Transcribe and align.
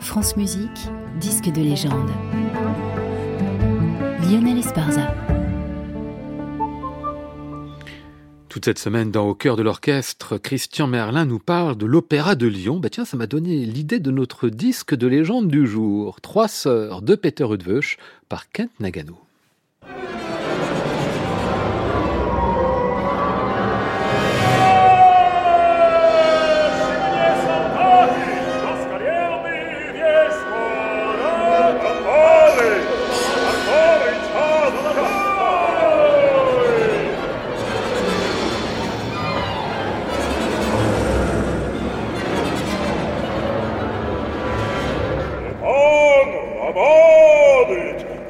France 0.00 0.36
Musique, 0.36 0.88
disque 1.20 1.50
de 1.50 1.60
légende. 1.60 2.10
Lionel 4.22 4.58
Esparza. 4.58 5.14
Toute 8.48 8.64
cette 8.64 8.78
semaine, 8.78 9.10
dans 9.10 9.28
Au 9.28 9.34
cœur 9.34 9.56
de 9.56 9.62
l'orchestre, 9.62 10.38
Christian 10.38 10.86
Merlin 10.86 11.26
nous 11.26 11.38
parle 11.38 11.76
de 11.76 11.86
l'Opéra 11.86 12.34
de 12.34 12.46
Lyon. 12.46 12.78
Bah 12.78 12.90
tiens, 12.90 13.04
ça 13.04 13.16
m'a 13.16 13.26
donné 13.26 13.66
l'idée 13.66 14.00
de 14.00 14.10
notre 14.10 14.48
disque 14.48 14.94
de 14.94 15.06
légende 15.06 15.48
du 15.48 15.66
jour. 15.66 16.20
Trois 16.20 16.48
sœurs 16.48 17.02
de 17.02 17.14
Peter 17.14 17.44
Rudveuch 17.44 17.98
par 18.28 18.50
Kent 18.50 18.70
Nagano. 18.80 19.27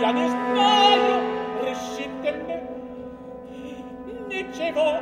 voglia 0.00 0.12
di 0.12 0.28
sbaglio, 0.28 1.62
rescindete, 1.62 2.68
dicevo, 4.28 4.98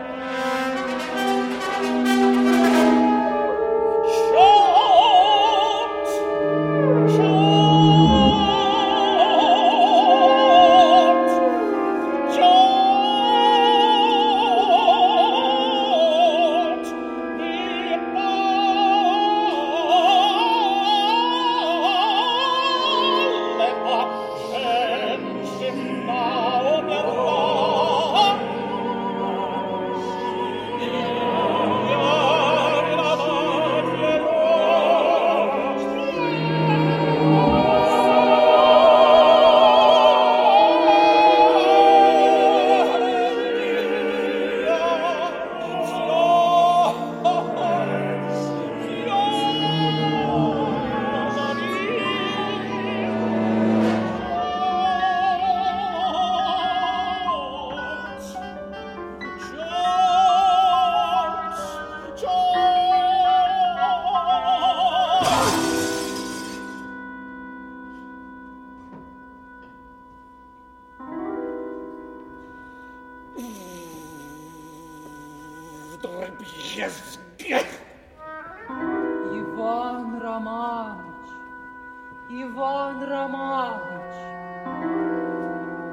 Иван 82.31 83.03
Романович, 83.05 84.15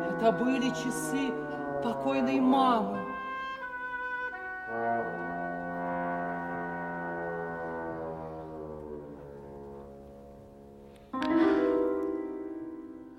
это 0.10 0.34
были 0.34 0.68
часы 0.72 1.34
покойной 1.82 2.42
мамы. 2.42 3.05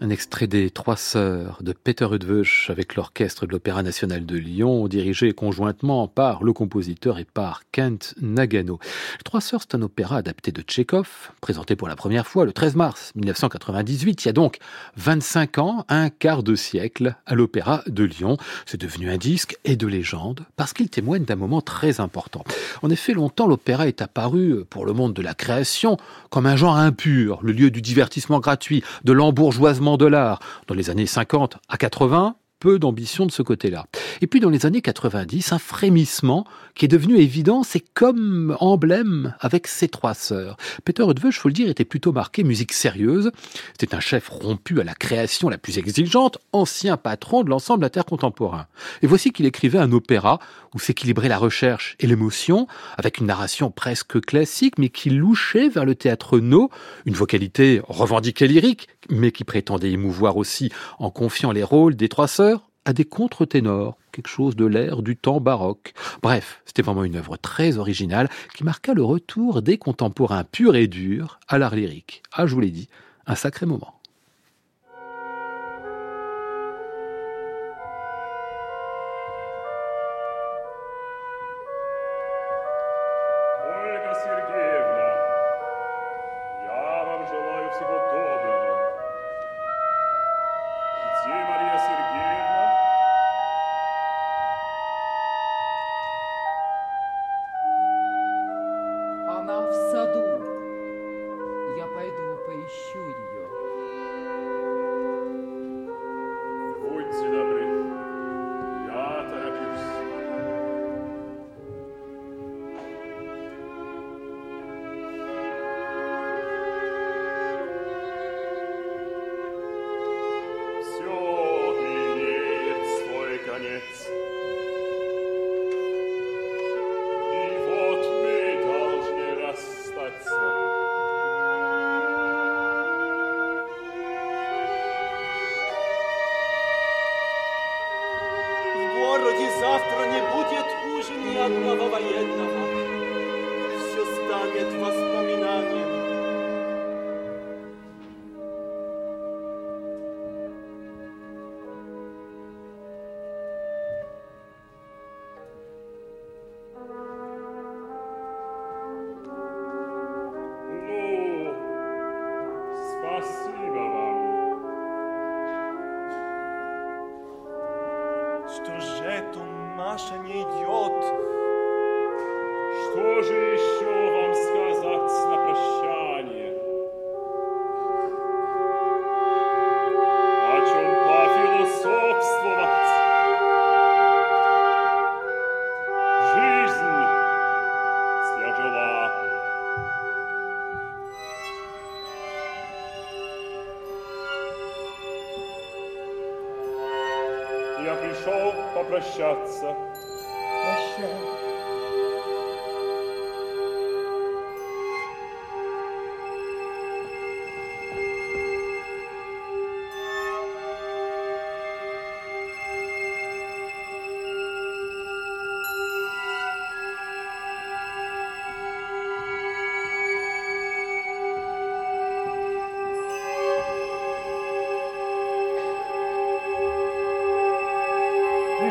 Un 0.06 0.10
extrait 0.10 0.46
des 0.46 0.70
Trois 0.70 0.96
Sœurs 0.96 1.58
de 1.62 1.72
Peter 1.72 2.04
Rudveuch 2.04 2.70
avec 2.70 2.94
l'Orchestre 2.94 3.44
de 3.44 3.50
l'Opéra 3.50 3.82
National 3.82 4.24
de 4.24 4.36
Lyon, 4.36 4.86
dirigé 4.86 5.32
conjointement 5.32 6.06
par 6.06 6.44
le 6.44 6.52
compositeur 6.52 7.18
et 7.18 7.24
par 7.24 7.62
Kent 7.72 8.14
Nagano. 8.20 8.78
Trois 9.24 9.40
Sœurs, 9.40 9.62
c'est 9.62 9.74
un 9.74 9.82
opéra 9.82 10.18
adapté 10.18 10.52
de 10.52 10.62
Tchekhov, 10.62 11.32
présenté 11.40 11.74
pour 11.74 11.88
la 11.88 11.96
première 11.96 12.28
fois 12.28 12.44
le 12.44 12.52
13 12.52 12.76
mars 12.76 13.10
1998, 13.16 14.22
il 14.22 14.26
y 14.26 14.28
a 14.28 14.32
donc 14.32 14.58
25 14.96 15.58
ans, 15.58 15.84
un 15.88 16.08
quart 16.08 16.44
de 16.44 16.54
siècle, 16.54 17.16
à 17.26 17.34
l'Opéra 17.34 17.82
de 17.88 18.04
Lyon. 18.04 18.36
C'est 18.64 18.80
devenu 18.80 19.10
un 19.10 19.16
disque 19.16 19.58
et 19.64 19.74
de 19.74 19.88
légende, 19.88 20.44
parce 20.54 20.72
qu'il 20.72 20.88
témoigne 20.88 21.24
d'un 21.24 21.34
moment 21.34 21.62
très 21.62 21.98
important. 21.98 22.44
En 22.82 22.90
effet, 22.90 23.12
longtemps, 23.12 23.48
l'opéra 23.48 23.88
est 23.88 24.00
apparu, 24.02 24.64
pour 24.70 24.86
le 24.86 24.92
monde 24.92 25.14
de 25.14 25.22
la 25.22 25.34
création, 25.34 25.96
comme 26.30 26.46
un 26.46 26.54
genre 26.54 26.76
impur, 26.76 27.40
le 27.42 27.50
lieu 27.50 27.72
du 27.72 27.82
divertissement 27.82 28.38
gratuit, 28.38 28.84
de 29.02 29.12
l'embourgeoisement 29.12 29.95
Dans 29.96 30.74
les 30.74 30.90
années 30.90 31.06
50 31.06 31.58
à 31.68 31.76
80, 31.76 32.36
peu 32.58 32.78
d'ambition 32.78 33.26
de 33.26 33.32
ce 33.32 33.42
côté-là. 33.42 33.86
Et 34.20 34.26
puis 34.26 34.40
dans 34.40 34.50
les 34.50 34.66
années 34.66 34.80
90, 34.80 35.52
un 35.52 35.58
frémissement 35.58 36.46
qui 36.74 36.84
est 36.84 36.88
devenu 36.88 37.18
évident, 37.18 37.62
c'est 37.62 37.84
comme 37.94 38.56
emblème 38.60 39.34
avec 39.40 39.66
ses 39.66 39.88
trois 39.88 40.14
sœurs. 40.14 40.56
Peter 40.84 41.02
Rudveuch, 41.02 41.38
faut 41.38 41.48
le 41.48 41.54
dire, 41.54 41.68
était 41.68 41.84
plutôt 41.84 42.12
marqué 42.12 42.44
musique 42.44 42.72
sérieuse. 42.72 43.30
C'était 43.78 43.94
un 43.94 44.00
chef 44.00 44.28
rompu 44.28 44.80
à 44.80 44.84
la 44.84 44.94
création 44.94 45.48
la 45.48 45.58
plus 45.58 45.78
exigeante, 45.78 46.38
ancien 46.52 46.96
patron 46.96 47.42
de 47.42 47.50
l'ensemble 47.50 47.84
intercontemporain. 47.84 48.66
Et 49.02 49.06
voici 49.06 49.32
qu'il 49.32 49.46
écrivait 49.46 49.78
un 49.78 49.92
opéra 49.92 50.38
où 50.74 50.78
s'équilibrait 50.78 51.28
la 51.28 51.38
recherche 51.38 51.96
et 52.00 52.06
l'émotion, 52.06 52.66
avec 52.98 53.18
une 53.18 53.26
narration 53.26 53.70
presque 53.70 54.20
classique, 54.20 54.78
mais 54.78 54.88
qui 54.88 55.10
louchait 55.10 55.68
vers 55.68 55.84
le 55.84 55.94
théâtre 55.94 56.38
no, 56.38 56.70
une 57.06 57.14
vocalité 57.14 57.80
revendiquée 57.88 58.46
lyrique, 58.46 58.88
mais 59.10 59.32
qui 59.32 59.44
prétendait 59.44 59.90
émouvoir 59.90 60.36
aussi 60.36 60.70
en 60.98 61.10
confiant 61.10 61.52
les 61.52 61.62
rôles 61.62 61.96
des 61.96 62.08
trois 62.08 62.28
sœurs 62.28 62.55
à 62.86 62.92
des 62.92 63.04
contre-ténors, 63.04 63.98
quelque 64.12 64.28
chose 64.28 64.56
de 64.56 64.64
l'air 64.64 65.02
du 65.02 65.16
temps 65.16 65.40
baroque. 65.40 65.92
Bref, 66.22 66.62
c'était 66.64 66.82
vraiment 66.82 67.04
une 67.04 67.16
œuvre 67.16 67.36
très 67.36 67.76
originale 67.78 68.30
qui 68.54 68.64
marqua 68.64 68.94
le 68.94 69.02
retour 69.02 69.60
des 69.60 69.76
contemporains 69.76 70.44
purs 70.44 70.76
et 70.76 70.86
durs 70.86 71.40
à 71.48 71.58
l'art 71.58 71.74
lyrique. 71.74 72.22
Ah, 72.32 72.46
je 72.46 72.54
vous 72.54 72.60
l'ai 72.60 72.70
dit, 72.70 72.88
un 73.26 73.34
sacré 73.34 73.66
moment. 73.66 73.95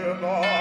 gemein. 0.00 0.59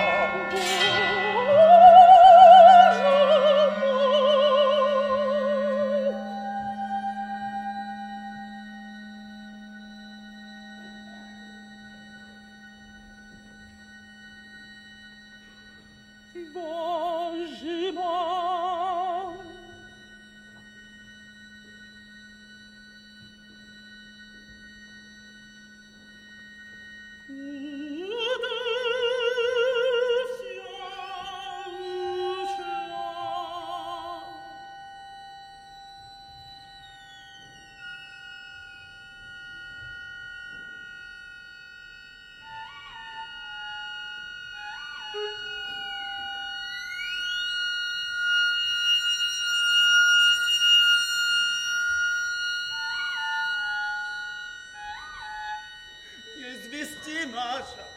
наша. 57.32 57.88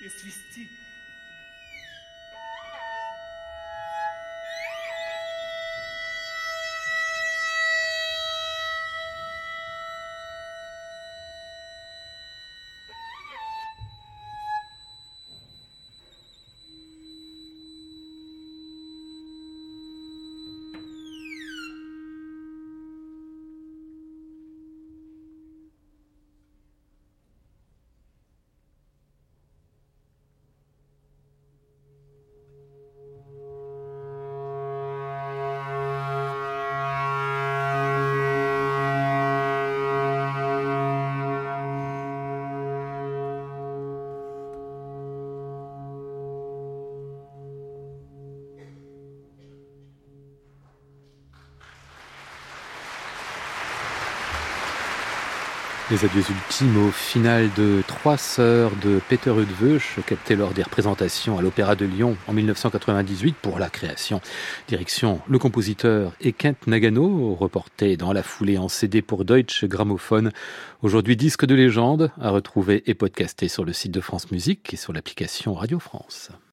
И 0.00 0.08
свести 0.08 0.70
Les 55.90 56.02
adieux 56.02 56.22
ultimes 56.30 56.86
au 56.86 56.90
final 56.90 57.50
de 57.58 57.82
Trois 57.86 58.16
sœurs 58.16 58.72
de 58.82 59.02
Peter 59.10 59.30
Udveuch, 59.30 59.98
capté 60.06 60.34
lors 60.34 60.54
des 60.54 60.62
représentations 60.62 61.36
à 61.36 61.42
l'Opéra 61.42 61.76
de 61.76 61.84
Lyon 61.84 62.16
en 62.26 62.32
1998 62.32 63.36
pour 63.42 63.58
la 63.58 63.68
création. 63.68 64.22
Direction 64.66 65.20
le 65.28 65.38
compositeur 65.38 66.12
et 66.22 66.32
Kent 66.32 66.66
Nagano, 66.68 67.34
reporté 67.34 67.98
dans 67.98 68.14
la 68.14 68.22
foulée 68.22 68.56
en 68.56 68.70
CD 68.70 69.02
pour 69.02 69.26
Deutsche 69.26 69.66
Grammophon. 69.66 70.30
Aujourd'hui 70.80 71.16
disque 71.16 71.44
de 71.44 71.54
légende 71.54 72.10
à 72.18 72.30
retrouver 72.30 72.82
et 72.86 72.94
podcasté 72.94 73.48
sur 73.48 73.66
le 73.66 73.74
site 73.74 73.92
de 73.92 74.00
France 74.00 74.30
Musique 74.30 74.72
et 74.72 74.76
sur 74.76 74.94
l'application 74.94 75.52
Radio 75.52 75.78
France. 75.78 76.30